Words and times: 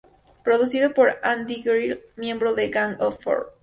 Producido 0.43 0.95
por 0.95 1.19
Andy 1.21 1.61
Gill, 1.61 2.01
miembro 2.15 2.53
de 2.55 2.69
Gang 2.69 2.99
of 2.99 3.21
Four. 3.21 3.53